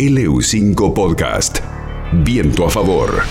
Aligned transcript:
LU5 0.00 0.94
Podcast. 0.94 1.58
Viento 2.24 2.64
a 2.64 2.70
favor. 2.70 3.22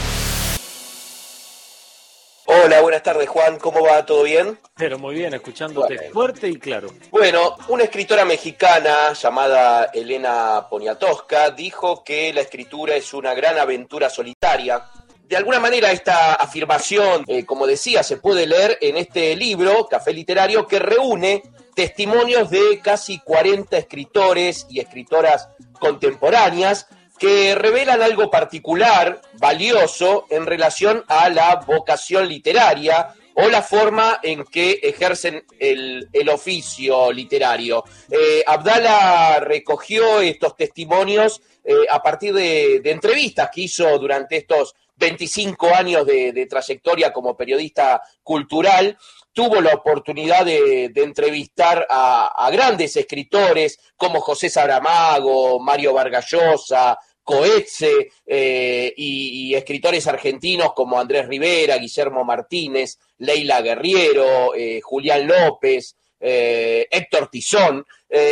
Hola, 2.46 2.82
buenas 2.82 3.02
tardes 3.02 3.28
Juan, 3.28 3.58
¿cómo 3.58 3.82
va? 3.82 4.06
¿Todo 4.06 4.22
bien? 4.22 4.60
Pero 4.76 5.00
muy 5.00 5.16
bien, 5.16 5.34
escuchándote 5.34 6.12
fuerte 6.12 6.48
y 6.48 6.60
claro. 6.60 6.90
Bueno, 7.10 7.56
una 7.70 7.86
escritora 7.86 8.24
mexicana 8.24 9.14
llamada 9.14 9.86
Elena 9.86 10.68
Poniatowska 10.70 11.50
dijo 11.50 12.04
que 12.04 12.32
la 12.34 12.42
escritura 12.42 12.96
es 12.96 13.16
una 13.16 13.34
gran 13.34 13.58
aventura 13.58 14.08
solitaria. 14.08 14.84
De 15.30 15.38
alguna 15.38 15.60
manera 15.60 15.92
esta 15.92 16.34
afirmación, 16.34 17.24
eh, 17.28 17.46
como 17.46 17.68
decía, 17.68 18.02
se 18.02 18.18
puede 18.18 18.48
leer 18.48 18.80
en 18.82 18.98
este 18.98 19.36
libro, 19.36 19.86
Café 19.88 20.12
Literario, 20.12 20.66
que 20.66 20.80
reúne 20.80 21.44
testimonios 21.76 22.50
de 22.50 22.80
casi 22.82 23.20
40 23.20 23.78
escritores 23.78 24.66
y 24.72 24.80
escritoras 24.80 25.50
contemporáneas 25.80 26.88
que 27.20 27.54
revelan 27.54 28.02
algo 28.02 28.32
particular, 28.32 29.22
valioso, 29.34 30.26
en 30.32 30.48
relación 30.48 31.04
a 31.08 31.30
la 31.30 31.58
vocación 31.58 32.28
literaria 32.28 33.14
o 33.36 33.50
la 33.50 33.62
forma 33.62 34.20
en 34.24 34.44
que 34.46 34.80
ejercen 34.82 35.46
el, 35.60 36.10
oficio 36.34 37.12
literario. 37.12 37.84
Eh, 38.10 38.44
Abdala 38.48 39.42
recogió 39.42 40.22
estos 40.22 40.56
testimonios 40.56 41.40
eh, 41.64 41.86
a 41.88 42.02
partir 42.02 42.34
de, 42.34 42.82
entrevistas 42.86 43.52
que 43.54 43.62
hizo 43.62 44.00
durante 44.00 44.38
estos 44.38 44.74
25 45.00 45.74
años 45.74 46.06
de 46.06 46.48
trayectoria 46.50 47.12
como 47.12 47.36
periodista 47.38 48.02
cultural 48.22 48.98
tuvo 49.40 49.62
la 49.62 49.74
oportunidad 49.74 50.46
de, 50.46 50.92
entrevistar 50.96 51.88
a, 51.90 52.50
grandes 52.52 52.98
escritores 52.98 53.80
como 53.96 54.20
José 54.20 54.50
Saramago, 54.50 55.62
Mario 55.62 55.94
Vargallosa, 55.94 57.00
Coetze 57.24 58.12
eh, 58.26 58.94
y, 58.98 59.56
escritores 59.56 60.08
argentinos 60.08 60.74
como 60.74 61.00
Andrés 61.00 61.26
Rivera, 61.28 61.78
Guillermo 61.78 62.26
Martínez, 62.26 63.00
Leila 63.20 63.62
Guerriero, 63.62 64.54
eh, 64.56 64.82
Julián 64.82 65.26
López, 65.26 65.96
eh, 66.20 66.88
Héctor 66.92 67.30
Tizón. 67.30 67.86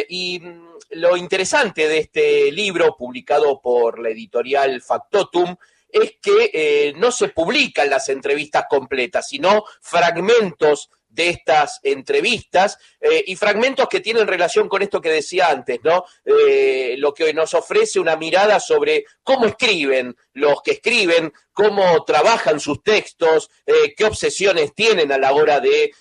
y 0.09 0.39
mm, 0.39 0.67
lo 0.89 1.15
interesante 1.15 1.87
de 1.87 1.99
este 1.99 2.51
libro, 2.51 2.97
publicado 2.97 3.61
por 3.61 3.99
la 3.99 4.09
editorial 4.09 4.81
Factotum, 4.81 5.55
es 5.89 6.15
que 6.21 6.93
no 6.97 7.11
se 7.11 7.29
publican 7.29 7.89
las 7.89 8.09
entrevistas 8.09 8.65
completas, 8.69 9.27
sino 9.27 9.63
fragmentos 9.81 10.89
de 11.09 11.29
estas 11.29 11.79
entrevistas 11.83 12.77
eh, 13.01 13.23
y 13.25 13.35
fragmentos 13.35 13.87
que 13.89 14.01
tienen 14.01 14.27
relación 14.27 14.69
con 14.69 14.81
esto 14.81 15.01
que 15.01 15.09
decía 15.09 15.49
antes, 15.49 15.79
¿no? 15.83 16.05
Eh, 16.23 16.95
lo 16.97 17.13
que 17.13 17.33
nos 17.33 17.53
ofrece 17.53 17.99
una 17.99 18.15
mirada 18.15 18.59
sobre 18.59 19.05
cómo 19.23 19.45
escriben 19.45 20.15
los 20.33 20.61
que 20.61 20.73
escriben, 20.73 21.33
cómo 21.51 22.03
trabajan 22.05 22.59
sus 22.59 22.83
textos, 22.83 23.49
eh, 23.65 23.95
qué 23.97 24.05
obsesiones 24.05 24.75
tienen 24.75 25.11
a 25.11 25.17
la 25.17 25.33
hora 25.33 25.59
de 25.59 25.91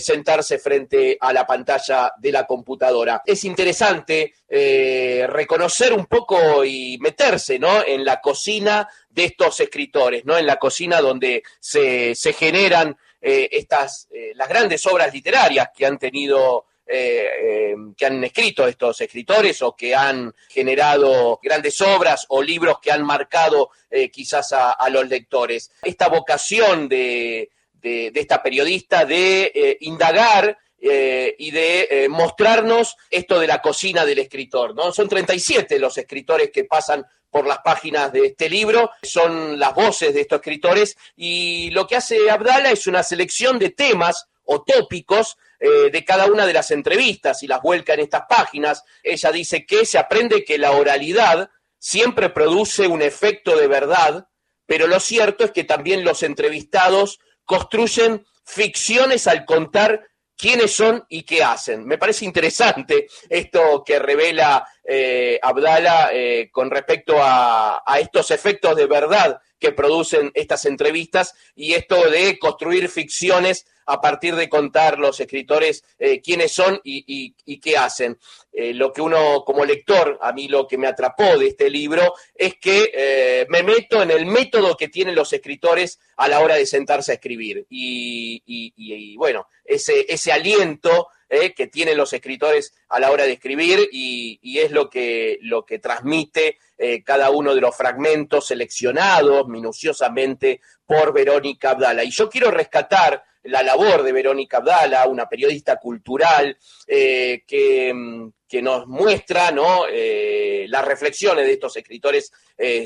sentarse 0.00 0.58
frente 0.58 1.18
a 1.20 1.32
la 1.32 1.46
pantalla 1.46 2.12
de 2.18 2.32
la 2.32 2.46
computadora. 2.46 3.22
Es 3.26 3.44
interesante 3.44 4.32
reconocer 4.48 5.92
un 5.92 6.06
poco 6.06 6.64
y 6.64 6.96
meterse, 7.00 7.58
¿no? 7.58 7.84
En 7.86 8.04
la 8.04 8.20
cocina 8.20 8.88
de 9.10 9.24
estos 9.24 9.60
escritores, 9.60 10.24
¿no? 10.24 10.38
En 10.38 10.46
la 10.46 10.56
cocina 10.56 11.02
donde 11.02 11.42
se, 11.60 12.14
se 12.14 12.32
generan 12.32 12.96
eh, 13.24 13.48
estas, 13.52 14.08
eh, 14.10 14.32
las 14.34 14.48
grandes 14.48 14.84
obras 14.84 15.14
literarias 15.14 15.68
que 15.72 15.86
han 15.86 15.96
tenido 15.96 16.66
eh, 16.84 17.76
que 17.96 18.06
han 18.06 18.24
escrito 18.24 18.66
estos 18.66 19.00
escritores 19.00 19.62
o 19.62 19.76
que 19.76 19.94
han 19.94 20.34
generado 20.48 21.38
grandes 21.40 21.80
obras 21.80 22.26
o 22.30 22.42
libros 22.42 22.80
que 22.82 22.90
han 22.90 23.04
marcado 23.04 23.70
quizás 24.10 24.52
a, 24.52 24.88
los 24.90 25.08
lectores. 25.08 25.70
Esta 25.82 26.08
vocación 26.08 26.88
de, 26.88 27.50
de, 27.74 28.10
esta 28.12 28.42
periodista 28.42 29.04
de 29.04 29.78
indagar 29.80 30.58
y 30.80 31.50
de 31.50 32.06
mostrarnos 32.10 32.96
esto 33.08 33.38
de 33.38 33.46
la 33.46 33.62
cocina 33.62 34.04
del 34.04 34.18
escritor. 34.18 34.74
¿no? 34.74 34.92
Son 34.92 35.08
37 35.08 35.78
los 35.78 35.96
escritores 35.96 36.50
que 36.50 36.64
pasan 36.64 37.06
por 37.32 37.46
las 37.46 37.60
páginas 37.60 38.12
de 38.12 38.26
este 38.26 38.50
libro, 38.50 38.90
son 39.02 39.58
las 39.58 39.74
voces 39.74 40.12
de 40.12 40.20
estos 40.20 40.36
escritores 40.36 40.96
y 41.16 41.70
lo 41.70 41.86
que 41.86 41.96
hace 41.96 42.30
Abdala 42.30 42.70
es 42.70 42.86
una 42.86 43.02
selección 43.02 43.58
de 43.58 43.70
temas 43.70 44.26
o 44.44 44.62
tópicos 44.62 45.38
eh, 45.58 45.90
de 45.90 46.04
cada 46.04 46.26
una 46.26 46.44
de 46.44 46.52
las 46.52 46.70
entrevistas 46.70 47.42
y 47.42 47.46
las 47.46 47.62
vuelca 47.62 47.94
en 47.94 48.00
estas 48.00 48.24
páginas. 48.28 48.84
Ella 49.02 49.32
dice 49.32 49.64
que 49.64 49.86
se 49.86 49.98
aprende 49.98 50.44
que 50.44 50.58
la 50.58 50.72
oralidad 50.72 51.48
siempre 51.78 52.28
produce 52.28 52.86
un 52.86 53.00
efecto 53.00 53.56
de 53.56 53.66
verdad, 53.66 54.28
pero 54.66 54.86
lo 54.86 55.00
cierto 55.00 55.44
es 55.44 55.52
que 55.52 55.64
también 55.64 56.04
los 56.04 56.22
entrevistados 56.22 57.18
construyen 57.46 58.26
ficciones 58.44 59.26
al 59.26 59.46
contar 59.46 60.06
quiénes 60.36 60.74
son 60.74 61.06
y 61.08 61.22
qué 61.22 61.42
hacen. 61.42 61.86
Me 61.86 61.96
parece 61.96 62.24
interesante 62.24 63.06
esto 63.28 63.82
que 63.86 63.98
revela 63.98 64.66
eh, 64.84 65.38
Abdala 65.40 66.10
eh, 66.12 66.50
con 66.50 66.70
respecto 66.70 67.16
a, 67.18 67.82
estos 68.00 68.30
efectos 68.32 68.74
de 68.74 68.86
verdad 68.86 69.40
que 69.58 69.70
producen 69.70 70.32
estas 70.34 70.64
entrevistas 70.64 71.34
y 71.54 71.74
esto 71.74 72.10
de 72.10 72.38
construir 72.38 72.88
ficciones 72.88 73.66
a 73.86 74.00
partir 74.00 74.34
de 74.34 74.48
contar 74.48 74.98
los 74.98 75.20
escritores 75.20 75.84
eh, 75.98 76.20
quiénes 76.20 76.52
son 76.52 76.80
y, 76.82 77.34
qué 77.60 77.76
hacen. 77.76 78.18
lo 78.52 78.92
que 78.92 79.02
uno 79.02 79.44
como 79.44 79.64
lector, 79.64 80.18
a 80.20 80.32
mí 80.32 80.48
lo 80.48 80.66
que 80.66 80.78
me 80.78 80.88
atrapó 80.88 81.38
de 81.38 81.48
este 81.48 81.70
libro 81.70 82.14
es 82.34 82.54
que 82.56 83.46
me 83.48 83.62
meto 83.62 84.02
en 84.02 84.10
el 84.10 84.26
método 84.26 84.76
que 84.76 84.88
tienen 84.88 85.14
los 85.14 85.32
escritores 85.32 86.00
a 86.16 86.28
la 86.28 86.40
hora 86.40 86.56
de 86.56 86.66
sentarse 86.66 87.12
a 87.12 87.14
escribir. 87.16 87.66
Y, 87.70 89.16
bueno, 89.16 89.46
ese, 89.64 90.06
ese 90.08 90.32
aliento 90.32 91.08
¿eh? 91.32 91.54
que 91.54 91.66
tienen 91.66 91.96
los 91.96 92.12
escritores 92.12 92.74
a 92.90 93.00
la 93.00 93.10
hora 93.10 93.24
de 93.24 93.32
escribir 93.32 93.88
y, 93.90 94.38
es 94.58 94.70
lo 94.70 94.90
que, 94.90 95.38
lo 95.40 95.64
que 95.64 95.78
transmite 95.78 96.58
eh, 96.76 97.02
cada 97.02 97.30
uno 97.30 97.54
de 97.54 97.60
los 97.60 97.74
fragmentos 97.74 98.46
seleccionados 98.46 99.48
minuciosamente 99.48 100.60
por 100.86 101.12
Verónica 101.12 101.70
Abdala. 101.70 102.04
Y 102.04 102.10
yo 102.10 102.28
quiero 102.28 102.50
rescatar 102.50 103.24
la 103.44 103.62
labor 103.62 104.02
de 104.02 104.12
Verónica 104.12 104.58
Abdala, 104.58 105.08
una 105.08 105.26
periodista 105.26 105.78
cultural 105.78 106.56
eh, 106.86 107.42
que, 107.46 108.30
que, 108.46 108.62
nos 108.62 108.86
muestra 108.86 109.50
¿no? 109.50 109.86
las 109.88 110.84
reflexiones 110.84 111.46
de 111.46 111.52
estos 111.54 111.76
escritores 111.78 112.30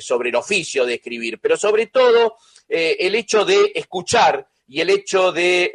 sobre 0.00 0.30
el 0.30 0.36
oficio 0.36 0.86
de 0.86 0.94
escribir, 0.94 1.40
pero 1.40 1.56
sobre 1.56 1.88
todo 1.88 2.36
el 2.68 3.14
hecho 3.16 3.44
de 3.44 3.72
escuchar 3.74 4.46
y 4.68 4.80
el 4.80 4.90
hecho 4.90 5.32
de, 5.32 5.70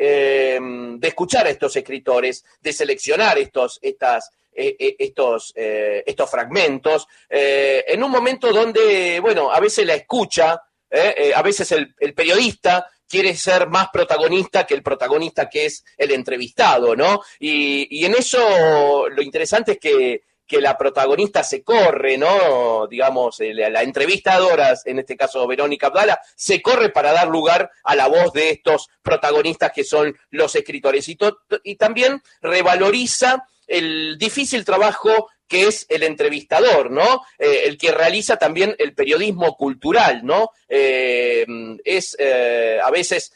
em, 0.55 0.99
de, 0.99 1.07
escuchar 1.07 1.47
a 1.47 1.49
estos 1.49 1.75
escritores, 1.75 2.43
de 2.61 2.73
seleccionar 2.73 3.37
estos, 3.37 3.79
estas, 3.81 4.31
e, 4.53 4.75
e, 4.77 4.95
estos, 4.99 5.53
eh, 5.55 6.03
estos 6.05 6.29
fragmentos, 6.29 7.07
eh, 7.29 7.85
en 7.87 8.03
un 8.03 8.11
momento 8.11 8.51
donde, 8.51 9.19
bueno, 9.19 9.51
a 9.51 9.59
veces 9.59 9.85
la 9.85 9.95
escucha, 9.95 10.61
eh, 10.89 11.31
a 11.33 11.41
veces 11.41 11.71
el, 11.71 11.95
el, 11.99 12.13
periodista 12.13 12.85
quiere 13.07 13.33
ser 13.35 13.67
más 13.69 13.87
protagonista 13.93 14.65
que 14.65 14.73
el 14.73 14.83
protagonista 14.83 15.49
que 15.49 15.65
es 15.67 15.85
el 15.97 16.11
entrevistado, 16.11 16.95
¿no? 16.95 17.21
Y, 17.39 17.87
y 17.97 18.05
en 18.05 18.15
eso 18.15 19.07
lo 19.07 19.21
interesante 19.21 19.73
es 19.73 19.79
que 19.79 20.21
que 20.47 20.59
la 20.59 20.77
protagonista 20.77 21.43
se 21.43 21.63
corre, 21.63 22.17
¿no? 22.17 22.87
Digamos, 22.87 23.37
la 23.39 23.83
entrevistadora, 23.83 24.73
en 24.85 24.99
este 24.99 25.15
caso 25.15 25.47
Verónica 25.47 25.87
Abdala, 25.87 26.19
se 26.35 26.61
corre 26.61 26.89
para 26.89 27.13
dar 27.13 27.29
lugar 27.29 27.71
a 27.83 27.95
la 27.95 28.07
voz 28.07 28.33
de 28.33 28.49
estos 28.49 28.89
protagonistas 29.01 29.71
que 29.71 29.83
son 29.83 30.17
los 30.29 30.53
escritores. 30.55 31.07
Y, 31.07 31.75
también 31.75 32.21
revaloriza 32.41 33.45
el 33.65 34.17
difícil 34.17 34.65
trabajo 34.65 35.29
que 35.47 35.67
es 35.67 35.85
el 35.89 36.03
entrevistador, 36.03 36.91
¿no? 36.91 37.23
Eh, 37.37 37.63
el 37.65 37.77
que 37.77 37.91
realiza 37.91 38.37
también 38.37 38.75
el 38.77 38.93
periodismo 38.93 39.57
cultural, 39.57 40.21
¿no? 40.23 40.51
Eh, 40.67 41.45
es 41.83 42.15
eh, 42.19 42.79
a 42.81 42.89
veces 42.91 43.33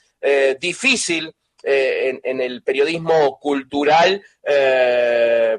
difícil 0.59 1.35
eh, 1.67 2.19
en, 2.23 2.41
el 2.41 2.62
periodismo 2.62 3.39
cultural 3.39 4.21
eh, 4.44 5.57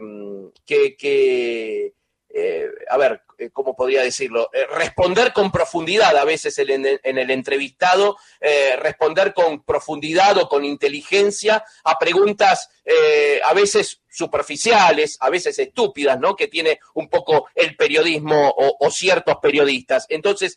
que, 0.64 1.92
eh, 2.28 2.70
a 2.88 2.96
ver, 2.96 3.22
eh, 3.38 3.50
¿cómo 3.52 3.76
podría 3.76 4.02
decirlo? 4.02 4.50
Eh, 4.52 4.66
responder 4.76 5.32
con 5.32 5.52
profundidad 5.52 6.16
a 6.16 6.24
veces 6.24 6.58
en, 6.58 6.86
el 7.02 7.30
entrevistado, 7.30 8.16
responder 8.78 9.34
con 9.34 9.62
profundidad 9.62 10.38
o 10.38 10.48
con 10.48 10.64
inteligencia 10.64 11.64
a 11.84 11.98
preguntas 11.98 12.70
a 13.44 13.52
veces 13.52 14.00
superficiales, 14.08 15.16
a 15.20 15.28
veces 15.28 15.58
estúpidas, 15.58 16.20
¿no? 16.20 16.36
Que 16.36 16.46
tiene 16.46 16.78
un 16.94 17.08
poco 17.08 17.48
el 17.54 17.76
periodismo 17.76 18.54
o, 18.56 18.90
ciertos 18.90 19.36
periodistas. 19.42 20.06
Entonces, 20.08 20.56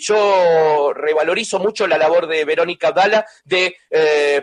yo 0.00 0.92
revalorizo 0.94 1.58
mucho 1.58 1.86
la 1.86 1.98
labor 1.98 2.26
de 2.26 2.44
Verónica 2.44 2.92
Dala 2.92 3.26
de 3.44 3.76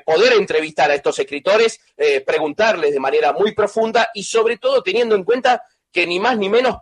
poder 0.06 0.34
entrevistar 0.34 0.92
a 0.92 0.96
estos 0.96 1.18
escritores, 1.20 1.80
preguntarles 2.26 2.94
de 2.94 3.00
manera 3.00 3.34
muy 3.34 3.54
profunda 3.54 4.10
y 4.14 4.24
sobre 4.24 4.58
todo 4.58 4.84
teniendo 4.84 5.16
en 5.16 5.24
cuenta 5.24 5.64
que 5.92 6.06
ni 6.06 6.20
más 6.20 6.38
ni 6.38 6.50
menos 6.50 6.76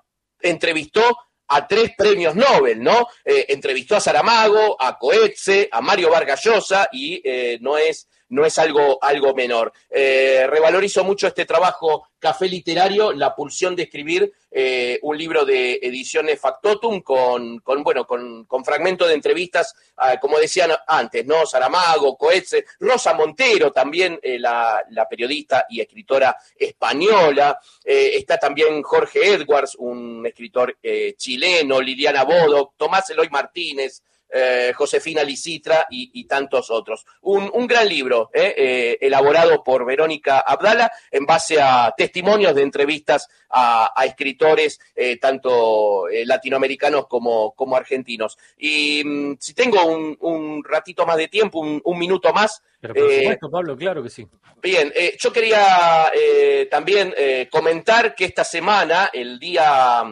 entrevistó 0.43 1.17
a 1.47 1.67
tres 1.67 1.91
premios 1.97 2.35
Nobel, 2.35 2.81
¿no? 2.81 3.07
Eh, 3.25 3.45
entrevistó 3.49 3.95
a 3.95 3.99
Saramago, 3.99 4.75
a 4.79 4.97
Coetze, 4.97 5.69
a 5.71 5.81
Mario 5.81 6.09
Vargas 6.09 6.43
Llosa 6.43 6.87
y 6.91 7.21
eh, 7.23 7.57
no 7.61 7.77
es 7.77 8.07
no 8.33 8.45
es 8.45 8.57
algo, 8.57 8.97
algo 9.01 9.33
menor. 9.35 9.71
Eh, 9.89 10.45
revalorizo 10.49 11.03
mucho 11.03 11.27
este 11.27 11.45
trabajo 11.45 12.07
Café 12.17 12.47
Literario, 12.47 13.11
la 13.11 13.35
pulsión 13.35 13.75
de 13.75 13.83
escribir 13.83 14.33
eh, 14.49 14.97
un 15.03 15.17
libro 15.17 15.45
de 15.45 15.79
ediciones 15.83 16.39
Factotum 16.39 17.01
con, 17.01 17.59
con 17.59 17.83
bueno, 17.83 18.07
con, 18.07 18.45
con 18.45 18.65
fragmentos 18.65 19.07
de 19.07 19.13
entrevistas, 19.13 19.75
ah, 19.97 20.19
como 20.19 20.39
decían 20.39 20.71
antes, 20.87 21.25
¿no? 21.25 21.45
Saramago, 21.45 22.17
Coetze, 22.17 22.65
Rosa 22.79 23.13
Montero, 23.13 23.71
también 23.71 24.19
eh, 24.23 24.39
la, 24.39 24.83
la, 24.89 25.07
periodista 25.07 25.65
y 25.69 25.81
escritora 25.81 26.35
española. 26.55 27.59
está 27.83 28.37
también 28.37 28.81
Jorge 28.81 29.33
Edwards, 29.33 29.75
un 29.75 30.25
escritor 30.25 30.77
chileno, 31.17 31.81
Liliana 31.81 32.23
Bodo, 32.23 32.73
Tomás 32.77 33.09
Eloy 33.09 33.29
Martínez, 33.29 34.01
eh, 34.35 34.73
Josefina 34.75 35.23
Licitra 35.23 35.85
y, 35.91 36.25
tantos 36.25 36.71
otros. 36.71 37.05
Un, 37.21 37.67
gran 37.67 37.87
libro 37.87 38.31
eh, 38.33 38.55
eh, 38.57 38.97
elaborado 38.99 39.63
por 39.63 39.85
Verónica 39.85 40.39
Abdala 40.39 40.91
en 41.11 41.27
base 41.27 41.61
a 41.61 41.93
testimonios 41.95 42.55
de 42.55 42.63
entrevistas 42.63 43.29
a, 43.51 43.93
escritores 44.03 44.79
tanto 45.21 46.05
latinoamericanos 46.25 47.05
como, 47.07 47.53
como, 47.53 47.75
argentinos. 47.75 48.39
Y 48.57 49.03
mm, 49.05 49.35
si 49.39 49.53
tengo 49.53 49.85
un, 49.85 50.63
ratito 50.63 51.05
más 51.05 51.17
de 51.17 51.27
tiempo, 51.27 51.59
un, 51.59 51.99
minuto 51.99 52.33
más. 52.33 52.63
Pero 52.81 52.95
por 52.95 53.13
supuesto, 53.13 53.51
Pablo, 53.51 53.77
claro 53.77 54.01
que 54.01 54.09
sí. 54.09 54.27
Bien, 54.63 54.91
yo 55.19 55.31
quería 55.31 56.11
también 56.71 57.13
comentar 57.51 58.15
que 58.15 58.25
esta 58.25 58.43
semana, 58.43 59.11
el 59.13 59.37
día, 59.37 60.03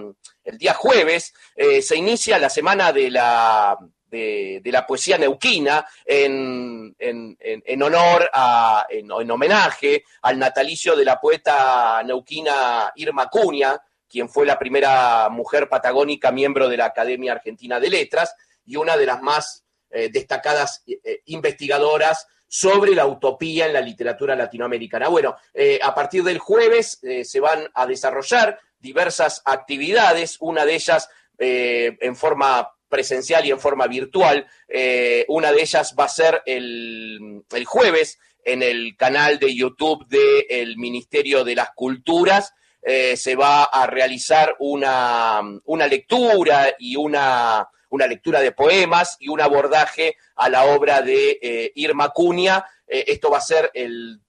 el 0.44 0.58
día 0.60 0.74
jueves, 0.76 1.34
se 1.56 1.96
inicia 1.96 2.38
la 2.38 2.52
semana 2.52 2.94
de 2.94 3.10
la 3.10 3.78
de, 4.12 4.62
la 4.66 4.86
poesía 4.86 5.18
neuquina 5.18 5.86
en, 6.06 6.96
en, 7.00 7.84
honor 7.84 8.30
a, 8.34 8.86
en, 8.90 9.32
homenaje 9.32 10.04
al 10.22 10.38
natalicio 10.38 10.96
de 10.96 11.06
la 11.06 11.20
poeta 11.20 12.04
neuquina 12.04 12.92
Irma 12.96 13.28
Cunha, 13.28 13.82
quien 14.08 14.30
fue 14.30 14.46
la 14.46 14.60
primera 14.60 15.30
mujer 15.30 15.70
patagónica 15.70 16.32
miembro 16.32 16.68
de 16.68 16.78
la 16.78 16.86
Academia 16.86 17.32
Argentina 17.32 17.80
de 17.80 17.90
Letras 17.90 18.36
y 18.66 18.76
una 18.76 18.98
de 18.98 19.06
las 19.06 19.22
más 19.22 19.64
eh, 19.90 20.10
destacadas 20.12 20.84
eh, 20.86 21.22
investigadoras 21.28 22.28
sobre 22.48 22.94
la 22.94 23.06
utopía 23.06 23.66
en 23.66 23.74
la 23.74 23.80
literatura 23.80 24.36
latinoamericana. 24.36 25.08
Bueno, 25.08 25.38
eh, 25.54 25.80
a 25.82 25.96
partir 25.96 26.22
del 26.24 26.38
jueves 26.38 27.00
se 27.24 27.40
van 27.40 27.70
a 27.74 27.86
desarrollar 27.86 28.60
diversas 28.78 29.42
actividades, 29.46 30.36
una 30.42 30.66
de 30.66 30.76
ellas 30.76 31.10
en 31.38 32.16
forma 32.16 32.70
presencial 32.92 33.44
y 33.44 33.50
en 33.50 33.60
forma 33.60 33.88
virtual. 33.88 34.46
Eh, 34.68 35.26
una 35.30 35.52
de 35.52 35.62
ellas 35.62 35.96
va 36.00 36.04
a 36.04 36.10
ser 36.10 36.44
el, 36.46 37.44
jueves 37.66 38.20
en 38.44 38.62
el 38.62 38.96
canal 38.96 39.40
de 39.40 39.56
YouTube 39.56 40.06
del 40.08 40.78
Ministerio 40.78 41.44
de 41.44 41.56
las 41.56 41.72
Culturas. 41.72 42.54
Eh, 42.84 43.16
se 43.18 43.36
va 43.36 43.64
a 43.64 43.88
realizar 43.88 44.56
una, 44.60 45.42
una 45.66 45.88
lectura 45.88 46.76
y 46.78 46.96
una, 46.96 47.68
una, 47.90 48.08
lectura 48.08 48.42
de 48.42 48.52
poemas 48.52 49.18
y 49.20 49.30
un 49.30 49.40
abordaje 49.40 50.18
a 50.36 50.50
la 50.50 50.66
obra 50.66 51.02
de 51.02 51.40
eh, 51.42 51.72
Irma 51.76 52.10
Cunha. 52.10 52.66
Esto 52.92 53.30
va 53.30 53.38
a 53.38 53.42
ser 53.42 53.72
el, 53.74 54.20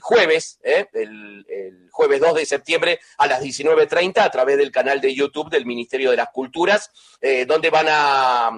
jueves, 0.00 0.60
el, 0.62 1.46
el, 1.48 1.88
jueves 1.90 2.20
2 2.20 2.34
de 2.34 2.46
septiembre 2.46 3.00
a 3.16 3.26
las 3.26 3.42
19.30 3.42 4.18
a 4.18 4.30
través 4.30 4.58
del 4.58 4.70
canal 4.70 5.00
de 5.00 5.14
YouTube 5.14 5.48
del 5.48 5.64
Ministerio 5.64 6.10
de 6.10 6.18
las 6.18 6.28
Culturas, 6.28 6.90
eh, 7.20 7.46
donde 7.46 7.70
van 7.70 7.86
a, 7.88 8.50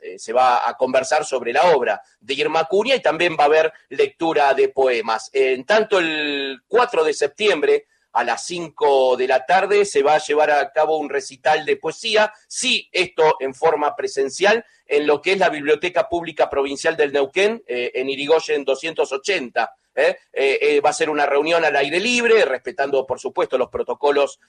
eh, 0.00 0.18
se 0.18 0.32
va 0.32 0.66
a 0.66 0.74
conversar 0.74 1.24
sobre 1.26 1.52
la 1.52 1.64
obra 1.74 2.00
de 2.20 2.34
Irma 2.34 2.64
Curia 2.64 2.96
y 2.96 3.02
también 3.02 3.36
va 3.38 3.44
a 3.44 3.46
haber 3.46 3.72
lectura 3.90 4.54
de 4.54 4.70
poemas. 4.70 5.28
En 5.34 5.64
tanto, 5.66 5.98
el 5.98 6.62
4 6.66 7.04
de 7.04 7.12
septiembre 7.12 7.86
a 8.18 8.24
las 8.24 8.44
5 8.46 9.16
de 9.16 9.28
la 9.28 9.46
tarde 9.46 9.84
se 9.84 10.02
va 10.02 10.14
a 10.14 10.18
llevar 10.18 10.50
a 10.50 10.72
cabo 10.72 10.98
un 10.98 11.08
recital 11.08 11.64
de 11.64 11.76
poesía, 11.76 12.32
sí, 12.48 12.88
esto 12.90 13.36
en 13.38 13.54
forma 13.54 13.94
presencial, 13.94 14.64
en 14.86 15.06
lo 15.06 15.22
que 15.22 15.32
es 15.32 15.38
la 15.38 15.50
Biblioteca 15.50 16.08
Pública 16.08 16.50
Provincial 16.50 16.96
del 16.96 17.12
Neuquén, 17.12 17.62
eh, 17.68 17.92
en 17.94 18.10
Irigoyen 18.10 18.64
280. 18.64 19.72
¿eh? 19.94 20.16
Eh, 20.32 20.80
va 20.80 20.90
a 20.90 20.94
ser 20.94 21.10
una 21.10 21.26
reunión 21.26 21.64
al 21.64 21.76
aire 21.76 22.00
libre, 22.00 22.44
respetando, 22.44 23.06
por 23.06 23.20
supuesto, 23.20 23.56
los 23.56 23.68
protocolos 23.68 24.40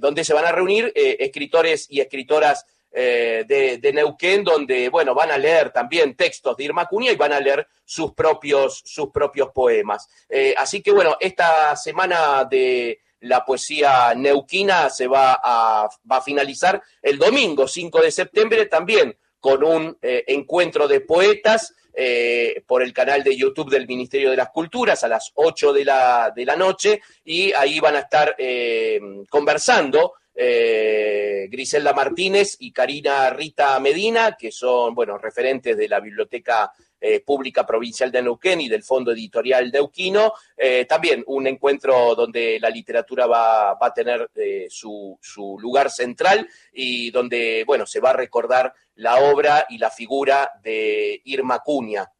donde 0.00 0.22
se 0.22 0.34
van 0.34 0.44
a 0.44 0.52
reunir 0.52 0.92
escritores 0.94 1.86
y 1.90 2.00
escritoras 2.00 2.66
de, 2.94 3.90
Neuquén, 3.92 4.44
donde, 4.44 4.88
bueno, 4.88 5.14
van 5.14 5.30
a 5.30 5.38
leer 5.38 5.70
también 5.70 6.14
textos 6.14 6.56
de 6.56 6.64
Irma 6.64 6.86
Cunha 6.86 7.10
y 7.10 7.16
van 7.16 7.32
a 7.32 7.40
leer 7.40 7.66
sus 7.84 8.12
propios, 8.12 8.82
sus 8.84 9.10
propios 9.10 9.50
poemas. 9.52 10.08
así 10.56 10.80
que, 10.80 10.92
bueno, 10.92 11.16
esta 11.18 11.74
semana 11.76 12.44
de 12.44 13.00
la 13.20 13.44
poesía 13.44 14.14
neuquina 14.14 14.90
se 14.90 15.06
va 15.06 15.40
a, 15.42 15.88
finalizar 16.24 16.80
el 17.02 17.18
domingo 17.18 17.66
5 17.66 18.00
de 18.00 18.10
septiembre 18.10 18.66
también 18.66 19.16
con 19.40 19.64
un 19.64 19.98
encuentro 20.00 20.86
de 20.86 21.00
poetas 21.00 21.74
eh, 21.96 22.64
por 22.66 22.82
el 22.82 22.92
canal 22.92 23.22
de 23.22 23.36
YouTube 23.36 23.70
del 23.70 23.86
Ministerio 23.86 24.32
de 24.32 24.36
las 24.36 24.48
Culturas 24.50 25.04
a 25.04 25.08
las 25.08 25.30
8 25.34 25.72
de 25.72 25.84
la, 25.84 26.32
de 26.34 26.44
la 26.44 26.56
noche 26.56 27.00
y 27.24 27.52
ahí 27.52 27.78
van 27.78 27.94
a 27.94 28.00
estar 28.00 28.34
eh, 28.36 29.00
conversando 29.30 30.14
eh, 30.34 31.46
Griselda 31.50 31.92
Martínez 31.92 32.56
y 32.58 32.72
Karina 32.72 33.30
Rita 33.30 33.78
Medina, 33.80 34.36
que 34.38 34.50
son, 34.50 34.94
bueno, 34.94 35.18
referentes 35.18 35.76
de 35.76 35.88
la 35.88 36.00
Biblioteca 36.00 36.72
eh, 37.06 37.20
Pública 37.20 37.66
Provincial 37.66 38.10
de 38.10 38.22
Neuquén 38.22 38.62
y 38.62 38.68
del 38.70 38.82
Fondo 38.82 39.12
Editorial 39.12 39.70
Neuquino. 39.70 40.32
Eh, 40.56 40.86
también 40.86 41.22
un 41.26 41.46
encuentro 41.46 42.14
donde 42.14 42.58
la 42.58 42.70
literatura 42.70 43.26
va, 43.26 43.72
a 43.78 43.94
tener 43.94 44.30
eh, 44.34 44.68
su, 44.70 45.18
lugar 45.60 45.90
central 45.90 46.48
y 46.72 47.10
donde, 47.10 47.62
bueno, 47.66 47.84
se 47.84 48.00
va 48.00 48.10
a 48.10 48.14
recordar 48.14 48.72
la 48.94 49.16
obra 49.16 49.66
y 49.68 49.76
la 49.76 49.90
figura 49.90 50.50
de 50.62 51.20
Irma 51.24 51.58
Cunha, 51.58 52.10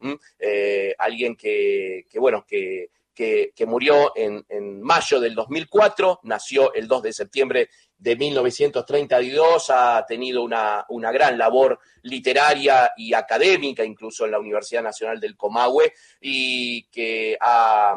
alguien 0.99 1.35
que, 1.35 2.05
bueno, 2.17 2.45
que, 2.47 2.91
que, 3.15 3.53
murió 3.67 4.13
en, 4.17 4.45
en, 4.49 4.83
mayo 4.83 5.21
del 5.21 5.35
2004, 5.35 6.21
nació 6.25 6.75
el 6.75 6.89
2 6.89 7.03
de 7.03 7.13
septiembre 7.13 7.69
de 7.97 8.17
1932, 8.17 9.71
ha 9.71 10.05
tenido 10.07 10.43
una, 10.43 10.85
una, 10.89 11.13
gran 11.13 11.39
labor 11.39 11.79
literaria 12.03 12.93
y 12.97 13.15
académica, 13.15 13.85
incluso 13.85 14.25
en 14.25 14.33
la 14.33 14.41
Universidad 14.41 14.83
Nacional 14.83 15.21
del 15.21 15.37
Comahue, 15.37 15.95
y 16.21 16.83
que 16.85 17.37
ha 17.41 17.95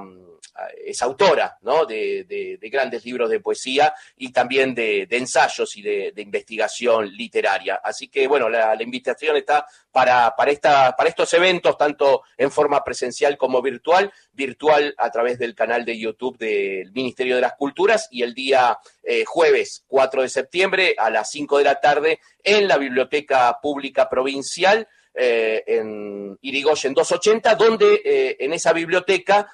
es 0.85 1.01
autora 1.01 1.57
¿no? 1.61 1.85
de, 1.85 2.57
grandes 2.71 3.05
libros 3.05 3.29
de 3.29 3.39
poesía 3.39 3.93
y 4.17 4.31
también 4.31 4.73
de, 4.73 5.07
ensayos 5.09 5.75
y 5.77 5.81
de, 5.81 6.13
investigación 6.17 7.09
literaria. 7.09 7.79
Así 7.83 8.07
que, 8.07 8.27
bueno, 8.27 8.49
la, 8.49 8.75
invitación 8.81 9.37
está 9.37 9.65
para, 9.91 10.35
para, 10.35 10.51
esta, 10.51 10.95
para 10.95 11.09
estos 11.09 11.33
eventos, 11.33 11.77
tanto 11.77 12.23
en 12.37 12.51
forma 12.51 12.83
presencial 12.83 13.37
como 13.37 13.61
virtual, 13.61 14.11
virtual 14.33 14.93
a 15.07 15.11
través 15.11 15.39
del 15.39 15.55
canal 15.55 15.85
de 15.85 15.97
YouTube 15.97 16.37
del 16.37 16.91
Ministerio 16.91 17.35
de 17.35 17.41
las 17.41 17.53
Culturas 17.53 18.07
y 18.11 18.21
el 18.21 18.33
día 18.33 18.77
eh, 19.03 19.23
jueves 19.25 19.83
4 19.87 20.21
de 20.21 20.29
septiembre 20.29 20.95
a 20.97 21.09
las 21.09 21.31
5 21.31 21.57
de 21.57 21.63
la 21.63 21.79
tarde 21.79 22.19
en 22.43 22.67
la 22.67 22.77
Biblioteca 22.77 23.57
Pública 23.61 24.07
Provincial. 24.07 24.87
Eh, 25.19 25.63
en 25.65 26.37
Irigoyen 26.41 26.93
280, 26.93 27.55
donde 27.55 28.01
eh, 28.05 28.37
en 28.39 28.53
esa 28.53 28.71
biblioteca 28.71 29.51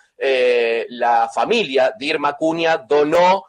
la 0.90 1.30
familia 1.34 1.94
de 1.98 2.06
Irma 2.06 2.38
Cunha 2.38 2.78
donó 2.78 3.46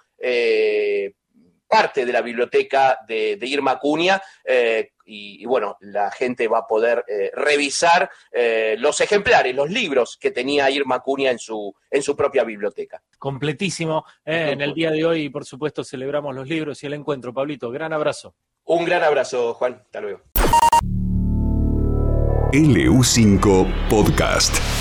parte 1.69 2.05
de 2.05 2.13
la 2.13 2.21
biblioteca 2.21 2.99
de, 3.07 3.39
Irma 3.43 3.79
Cunha 3.79 4.21
eh, 5.07 5.39
y, 5.41 5.47
bueno, 5.47 5.77
la 5.81 6.11
gente 6.11 6.49
va 6.49 6.59
a 6.59 6.67
poder 6.67 7.05
revisar 7.35 8.11
los 8.79 9.01
ejemplares, 9.01 9.55
los 9.55 9.71
libros 9.71 10.17
que 10.21 10.31
tenía 10.31 10.71
Irma 10.71 11.01
Cunha 11.01 11.31
en 11.31 11.39
su, 11.39 11.75
en 11.91 12.03
su 12.03 12.17
propia 12.17 12.45
biblioteca. 12.45 13.03
Completísimo. 13.19 14.05
en 14.25 14.61
el 14.61 14.75
día 14.75 14.91
de 14.91 15.05
hoy, 15.05 15.29
por 15.29 15.45
supuesto, 15.45 15.85
celebramos 15.85 16.35
los 16.35 16.49
libros 16.49 16.83
y 16.83 16.87
el 16.87 16.95
encuentro. 16.95 17.33
Pablito, 17.33 17.71
gran 17.71 17.93
abrazo. 17.93 18.35
Un 18.65 18.85
gran 18.85 19.03
abrazo, 19.03 19.55
Juan. 19.55 19.83
Hasta 19.85 20.01
luego. 20.01 20.23
LU5 22.53 23.89
Podcast. 23.89 24.74